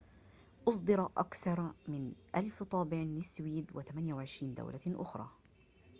أصدر 0.67 1.05
أكثر 1.17 1.73
من 1.87 2.13
1,000 2.35 2.63
طابع 2.63 2.97
للسويد 2.97 3.71
و28 3.71 4.43
دولة 4.43 4.79
أخرى 4.87 5.27